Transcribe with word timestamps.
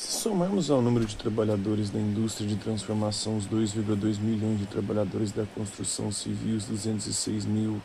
Se 0.00 0.12
somarmos 0.22 0.70
ao 0.70 0.80
número 0.80 1.04
de 1.04 1.14
trabalhadores 1.14 1.90
da 1.90 2.00
indústria 2.00 2.48
de 2.48 2.56
transformação 2.56 3.36
os 3.36 3.46
2,2 3.46 4.18
milhões 4.18 4.58
de 4.58 4.64
trabalhadores 4.64 5.30
da 5.30 5.44
construção 5.44 6.10
civil 6.10 6.56
os 6.56 6.64
206 6.64 7.44
mil 7.44 7.82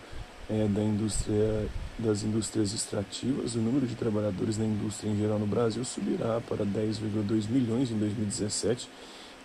é, 0.49 0.65
da 0.65 0.81
indústria, 0.81 1.67
das 1.99 2.23
indústrias 2.23 2.73
extrativas, 2.73 3.55
o 3.55 3.57
número 3.57 3.85
de 3.85 3.95
trabalhadores 3.95 4.57
na 4.57 4.63
indústria 4.63 5.09
em 5.09 5.17
geral 5.17 5.37
no 5.37 5.45
Brasil 5.45 5.83
subirá 5.83 6.39
para 6.47 6.65
10,2 6.65 7.49
milhões 7.49 7.91
em 7.91 7.97
2017 7.97 8.87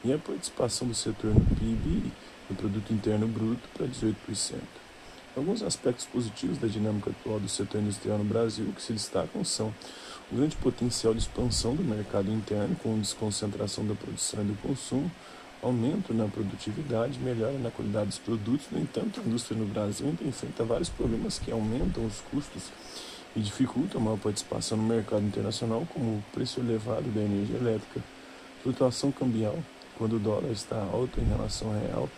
e 0.05 0.13
a 0.13 0.19
participação 0.19 0.87
do 0.87 0.95
setor 0.95 1.35
no 1.35 1.41
PIB, 1.41 2.13
no 2.49 2.55
Produto 2.55 2.93
Interno 2.93 3.27
Bruto, 3.27 3.69
para 3.77 3.89
18%. 3.89 4.15
Alguns 5.37 5.65
aspectos 5.65 6.07
positivos 6.07 6.57
da 6.57 6.69
dinâmica 6.69 7.11
atual 7.11 7.41
do 7.41 7.49
setor 7.49 7.81
industrial 7.81 8.19
no 8.19 8.25
Brasil 8.25 8.67
que 8.77 8.83
se 8.83 8.93
destacam 8.93 9.45
são 9.45 9.75
grande 10.33 10.57
potencial 10.57 11.13
de 11.13 11.21
expansão 11.21 11.75
do 11.75 11.83
mercado 11.83 12.31
interno, 12.31 12.77
com 12.77 12.99
desconcentração 12.99 13.87
da 13.87 13.95
produção 13.95 14.43
e 14.43 14.45
do 14.45 14.63
consumo, 14.63 15.11
aumento 15.63 16.15
na 16.15 16.27
produtividade, 16.27 17.19
melhora 17.19 17.59
na 17.59 17.71
qualidade 17.71 18.07
dos 18.07 18.19
produtos. 18.19 18.67
No 18.71 18.81
entanto, 18.81 19.21
a 19.21 19.27
indústria 19.27 19.59
no 19.59 19.67
Brasil 19.67 20.07
ainda 20.07 20.25
enfrenta 20.25 20.65
vários 20.65 20.89
problemas 20.89 21.39
que 21.39 21.51
aumentam 21.51 22.07
os 22.07 22.21
custos 22.31 22.71
e 23.35 23.41
dificultam 23.41 24.01
a 24.01 24.05
maior 24.05 24.19
participação 24.19 24.79
no 24.79 24.85
mercado 24.85 25.25
internacional, 25.25 25.87
como 25.93 26.17
o 26.17 26.25
preço 26.33 26.61
elevado 26.61 27.11
da 27.11 27.21
energia 27.21 27.57
elétrica, 27.57 28.01
flutuação 28.63 29.13
cambial, 29.13 29.59
quando 29.99 30.17
o 30.17 30.19
dólar 30.19 30.51
está 30.51 30.77
alto 30.93 31.21
em 31.21 31.25
relação 31.25 31.69
ao 31.69 31.81
real. 31.81 32.09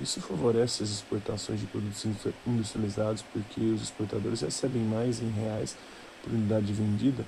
Isso 0.00 0.20
favorece 0.20 0.82
as 0.82 0.90
exportações 0.90 1.60
de 1.60 1.66
produtos 1.66 2.04
industrializados 2.46 3.22
porque 3.32 3.60
os 3.60 3.82
exportadores 3.82 4.42
recebem 4.42 4.82
mais 4.82 5.22
em 5.22 5.30
reais 5.30 5.76
por 6.22 6.32
unidade 6.32 6.72
vendida, 6.72 7.24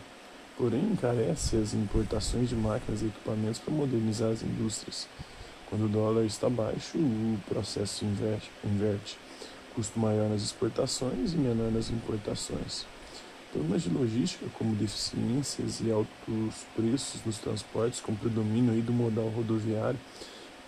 porém 0.58 0.80
encarece 0.80 1.56
as 1.56 1.72
importações 1.72 2.48
de 2.48 2.56
máquinas 2.56 3.00
e 3.00 3.06
equipamentos 3.06 3.60
para 3.60 3.72
modernizar 3.72 4.32
as 4.32 4.42
indústrias. 4.42 5.08
Quando 5.70 5.84
o 5.84 5.88
dólar 5.88 6.24
está 6.24 6.50
baixo, 6.50 6.98
o 6.98 7.38
processo 7.48 8.04
inverte, 8.04 8.50
inverte. 8.64 9.16
custo 9.74 10.00
maior 10.00 10.28
nas 10.28 10.42
exportações 10.42 11.32
e 11.32 11.36
menor 11.36 11.70
nas 11.70 11.88
importações. 11.88 12.84
Problemas 13.52 13.82
de 13.82 13.90
logística, 13.90 14.46
como 14.58 14.74
deficiências 14.74 15.80
e 15.80 15.90
altos 15.92 16.66
preços 16.74 17.24
nos 17.24 17.38
transportes, 17.38 18.00
com 18.00 18.14
predomínio 18.14 18.82
do 18.82 18.92
modal 18.92 19.28
rodoviário. 19.28 19.98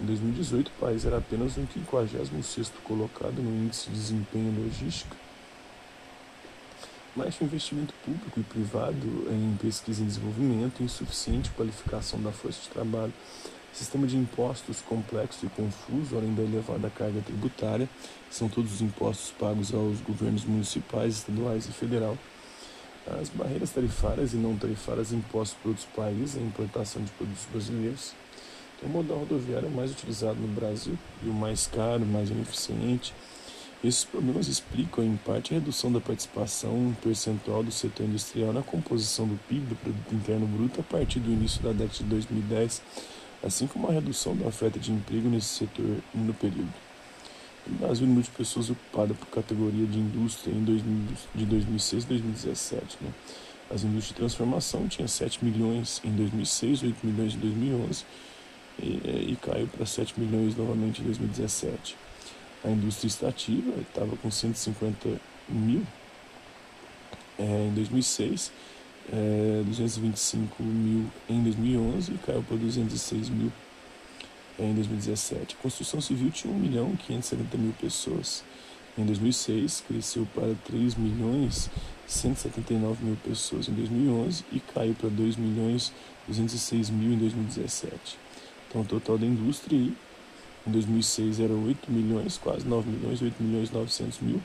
Em 0.00 0.06
2018, 0.06 0.68
o 0.68 0.80
país 0.80 1.04
era 1.04 1.18
apenas 1.18 1.56
o 1.56 1.60
56º 1.60 2.70
colocado 2.84 3.42
no 3.42 3.50
índice 3.66 3.90
de 3.90 3.96
desempenho 3.96 4.64
logística. 4.64 5.16
Baixo 7.16 7.42
investimento 7.42 7.92
público 8.04 8.38
e 8.38 8.42
privado 8.42 9.06
em 9.30 9.56
pesquisa 9.60 10.02
e 10.02 10.06
desenvolvimento, 10.06 10.82
insuficiente 10.82 11.50
qualificação 11.50 12.20
da 12.22 12.30
força 12.30 12.62
de 12.62 12.68
trabalho, 12.68 13.12
Sistema 13.72 14.04
de 14.04 14.16
impostos 14.16 14.80
complexo 14.82 15.46
e 15.46 15.48
confuso, 15.48 16.16
além 16.16 16.34
da 16.34 16.42
elevada 16.42 16.90
carga 16.90 17.20
tributária, 17.20 17.88
são 18.28 18.48
todos 18.48 18.74
os 18.74 18.82
impostos 18.82 19.30
pagos 19.30 19.72
aos 19.72 20.00
governos 20.00 20.44
municipais, 20.44 21.18
estaduais 21.18 21.68
e 21.68 21.72
federal. 21.72 22.18
As 23.20 23.28
barreiras 23.28 23.70
tarifárias 23.70 24.32
e 24.32 24.36
não 24.36 24.56
tarifárias 24.56 25.12
impostas 25.12 25.56
por 25.62 25.68
outros 25.68 25.86
países 25.94 26.36
à 26.36 26.40
importação 26.40 27.02
de 27.02 27.12
produtos 27.12 27.46
brasileiros. 27.50 28.12
Então, 28.76 28.90
o 28.90 28.92
modal 28.92 29.18
rodoviário 29.18 29.68
é 29.68 29.70
mais 29.70 29.92
utilizado 29.92 30.38
no 30.40 30.48
Brasil 30.48 30.98
e 31.22 31.28
o 31.28 31.32
mais 31.32 31.68
caro, 31.68 32.04
mais 32.04 32.28
ineficiente. 32.28 33.14
Esses 33.82 34.04
problemas 34.04 34.46
explicam, 34.46 35.04
em 35.04 35.16
parte, 35.16 35.54
a 35.54 35.58
redução 35.58 35.90
da 35.90 36.00
participação 36.00 36.94
percentual 37.02 37.62
do 37.62 37.72
setor 37.72 38.04
industrial 38.06 38.52
na 38.52 38.62
composição 38.62 39.26
do 39.26 39.38
PIB, 39.48 39.66
do 39.68 39.76
Produto 39.76 40.14
Interno 40.14 40.46
Bruto, 40.46 40.80
a 40.80 40.84
partir 40.84 41.18
do 41.18 41.30
início 41.30 41.62
da 41.62 41.70
década 41.70 41.94
de 41.94 42.04
2010 42.04 42.82
assim 43.42 43.66
como 43.66 43.88
a 43.88 43.92
redução 43.92 44.36
da 44.36 44.46
oferta 44.46 44.78
de 44.78 44.92
emprego 44.92 45.28
nesse 45.28 45.48
setor 45.48 45.96
no 46.14 46.34
período. 46.34 46.72
No 47.66 47.78
Brasil, 47.78 48.04
o 48.04 48.08
número 48.08 48.24
de 48.24 48.30
pessoas 48.30 48.70
ocupadas 48.70 49.16
por 49.16 49.26
categoria 49.26 49.86
de 49.86 49.98
indústria 49.98 50.52
em 50.52 50.62
2000, 50.64 51.16
de 51.34 51.44
2006 51.46 52.04
a 52.04 52.08
2017. 52.08 52.98
Né? 53.00 53.10
As 53.70 53.82
indústrias 53.82 54.08
de 54.08 54.14
transformação 54.14 54.88
tinham 54.88 55.06
7 55.06 55.44
milhões 55.44 56.00
em 56.04 56.10
2006, 56.10 56.82
8 56.82 57.06
milhões 57.06 57.34
em 57.34 57.38
2011 57.38 58.04
e, 58.78 58.84
e 59.32 59.38
caiu 59.40 59.68
para 59.68 59.86
7 59.86 60.18
milhões 60.18 60.56
novamente 60.56 61.00
em 61.00 61.04
2017. 61.04 61.96
A 62.64 62.70
indústria 62.70 63.08
extrativa 63.08 63.72
estava 63.80 64.16
com 64.16 64.30
150 64.30 65.20
mil 65.48 65.82
é, 67.38 67.66
em 67.68 67.74
2006 67.74 68.52
é, 69.12 69.62
225 69.64 70.62
mil 70.62 71.06
em 71.28 71.42
2011 71.42 72.12
e 72.12 72.18
caiu 72.18 72.42
para 72.42 72.56
206 72.56 73.28
mil 73.30 73.52
em 74.58 74.74
2017. 74.74 75.56
A 75.58 75.62
construção 75.62 76.00
civil 76.00 76.30
tinha 76.30 76.52
1 76.52 76.58
milhão 76.58 76.96
570 76.96 77.56
mil 77.56 77.72
pessoas. 77.80 78.44
Em 78.98 79.04
2006, 79.04 79.84
cresceu 79.86 80.26
para 80.34 80.54
3 80.66 80.96
milhões 80.96 81.70
179 82.06 83.04
mil 83.04 83.16
pessoas 83.24 83.68
em 83.68 83.72
2011 83.72 84.44
e 84.52 84.60
caiu 84.60 84.94
para 84.94 85.08
2 85.08 85.36
milhões 85.36 85.92
206 86.26 86.90
mil 86.90 87.12
em 87.12 87.18
2017. 87.18 88.18
Então, 88.68 88.82
o 88.82 88.84
total 88.84 89.16
da 89.16 89.26
indústria 89.26 89.90
em 90.66 90.70
2006 90.70 91.40
era 91.40 91.52
8 91.52 91.90
milhões, 91.90 92.38
quase 92.38 92.66
9 92.66 92.90
milhões, 92.90 93.22
8 93.22 93.42
milhões 93.42 93.70
900 93.70 94.20
mil. 94.20 94.40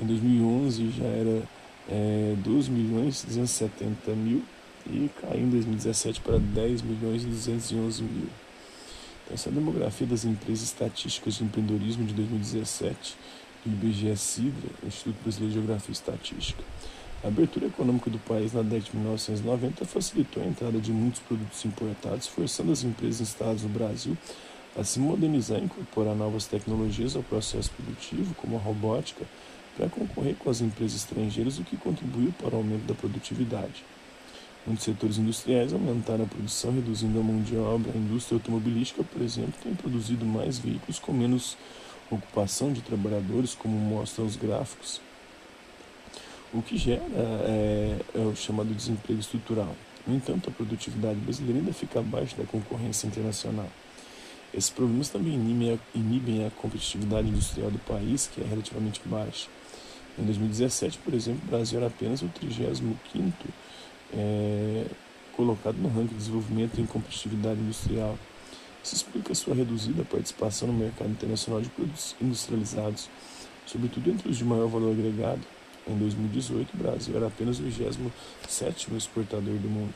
Em 0.00 0.06
2011 0.06 0.90
já 0.90 1.04
era 1.04 1.42
é, 1.88 2.34
12 2.38 2.70
milhões 2.70 3.24
270 3.24 4.12
mil 4.12 4.42
e 4.86 5.10
caiu 5.20 5.42
em 5.42 5.50
2017 5.50 6.20
para 6.20 6.38
10 6.38 6.82
milhões 6.82 7.22
e 7.22 7.26
211 7.26 8.02
mil. 8.02 8.28
Então, 9.24 9.34
essa 9.34 9.48
é 9.48 9.52
demografia 9.52 10.06
das 10.06 10.24
empresas 10.24 10.64
estatísticas 10.64 11.34
de 11.34 11.44
empreendedorismo 11.44 12.04
de 12.04 12.14
2017 12.14 13.16
do 13.64 13.72
IBGE 13.72 14.16
Sidra, 14.16 14.70
Instituto 14.86 15.22
Brasileiro 15.22 15.52
de 15.52 15.58
Geografia 15.58 15.90
e 15.90 15.92
Estatística. 15.92 16.64
A 17.22 17.28
abertura 17.28 17.66
econômica 17.66 18.08
do 18.08 18.18
país 18.18 18.54
na 18.54 18.62
década 18.62 18.90
de 18.90 18.96
1990 18.96 19.84
facilitou 19.84 20.42
a 20.42 20.46
entrada 20.46 20.80
de 20.80 20.90
muitos 20.90 21.20
produtos 21.20 21.62
importados, 21.66 22.26
forçando 22.26 22.72
as 22.72 22.82
empresas 22.82 23.20
instaladas 23.20 23.62
no 23.62 23.68
Brasil 23.68 24.16
a 24.78 24.84
se 24.84 24.98
modernizar 24.98 25.58
e 25.58 25.64
incorporar 25.64 26.14
novas 26.14 26.46
tecnologias 26.46 27.16
ao 27.16 27.22
processo 27.22 27.70
produtivo, 27.70 28.34
como 28.34 28.56
a 28.56 28.60
robótica, 28.60 29.24
para 29.76 29.88
concorrer 29.88 30.34
com 30.36 30.50
as 30.50 30.60
empresas 30.60 31.00
estrangeiras, 31.00 31.58
o 31.58 31.64
que 31.64 31.76
contribuiu 31.76 32.32
para 32.32 32.54
o 32.54 32.58
aumento 32.58 32.86
da 32.86 32.94
produtividade. 32.94 33.84
Muitos 34.66 34.84
setores 34.84 35.16
industriais 35.16 35.72
aumentaram 35.72 36.24
a 36.24 36.28
produção, 36.28 36.72
reduzindo 36.72 37.18
a 37.18 37.22
mão 37.22 37.42
de 37.42 37.56
obra. 37.56 37.92
A 37.94 37.96
indústria 37.96 38.36
automobilística, 38.36 39.02
por 39.02 39.22
exemplo, 39.22 39.54
tem 39.62 39.74
produzido 39.74 40.24
mais 40.26 40.58
veículos 40.58 40.98
com 40.98 41.12
menos 41.12 41.56
ocupação 42.10 42.72
de 42.72 42.82
trabalhadores, 42.82 43.54
como 43.54 43.74
mostram 43.78 44.26
os 44.26 44.36
gráficos, 44.36 45.00
o 46.52 46.60
que 46.60 46.76
gera 46.76 47.02
é, 47.44 47.96
é 48.14 48.18
o 48.18 48.34
chamado 48.34 48.74
desemprego 48.74 49.20
estrutural. 49.20 49.74
No 50.06 50.16
entanto, 50.16 50.50
a 50.50 50.52
produtividade 50.52 51.18
brasileira 51.20 51.60
ainda 51.60 51.72
fica 51.72 52.00
abaixo 52.00 52.36
da 52.36 52.44
concorrência 52.44 53.06
internacional. 53.06 53.68
Esses 54.52 54.70
problemas 54.70 55.08
também 55.08 55.34
inibem 55.94 56.44
a, 56.44 56.50
competitividade 56.50 57.28
industrial 57.28 57.70
do 57.70 57.78
país, 57.80 58.28
que 58.32 58.40
é 58.40 58.44
relativamente 58.44 59.00
baixa. 59.04 59.48
Em 60.18 60.24
2017, 60.24 60.98
por 60.98 61.14
exemplo, 61.14 61.40
o 61.46 61.50
Brasil 61.50 61.78
era 61.78 61.86
apenas 61.86 62.20
o 62.20 62.26
35º 62.28 63.32
é, 64.12 64.86
colocado 65.36 65.76
no 65.76 65.88
ranking 65.88 66.08
de 66.08 66.16
desenvolvimento 66.16 66.80
em 66.80 66.86
competitividade 66.86 67.60
industrial. 67.60 68.18
Isso 68.82 68.96
explica 68.96 69.34
sua 69.34 69.54
reduzida 69.54 70.04
participação 70.04 70.68
no 70.68 70.74
mercado 70.74 71.10
internacional 71.10 71.60
de 71.60 71.68
produtos 71.68 72.16
industrializados, 72.20 73.08
sobretudo 73.66 74.10
entre 74.10 74.28
os 74.28 74.36
de 74.36 74.44
maior 74.44 74.68
valor 74.68 74.92
agregado. 74.92 75.42
Em 75.86 75.96
2018, 75.96 76.74
o 76.74 76.76
Brasil 76.76 77.16
era 77.16 77.28
apenas 77.28 77.58
o 77.58 77.62
27º 77.62 78.96
exportador 78.96 79.54
do 79.54 79.68
mundo. 79.68 79.94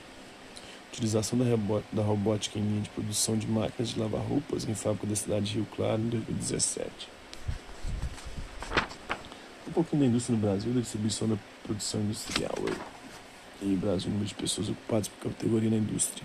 Utilização 0.94 1.38
da, 1.38 1.44
da 1.92 2.02
robótica 2.02 2.58
em 2.58 2.62
linha 2.62 2.82
de 2.82 2.90
produção 2.90 3.36
de 3.36 3.46
máquinas 3.46 3.90
de 3.90 3.98
lavar 3.98 4.22
roupas 4.22 4.66
em 4.68 4.74
fábrica 4.74 5.06
da 5.06 5.16
cidade 5.16 5.46
de 5.46 5.54
Rio 5.54 5.66
Claro 5.76 6.00
em 6.00 6.08
2017 6.08 7.14
pouquinho 9.74 10.02
da 10.02 10.08
indústria 10.08 10.36
no 10.36 10.40
Brasil, 10.40 10.72
da 10.72 10.80
distribuição 10.80 11.28
da 11.28 11.36
produção 11.64 12.00
industrial. 12.00 12.54
E 13.60 13.74
Brasil, 13.74 14.10
número 14.10 14.28
de 14.28 14.34
pessoas 14.34 14.68
ocupadas 14.68 15.08
por 15.08 15.30
categoria 15.30 15.70
na 15.70 15.76
indústria. 15.76 16.22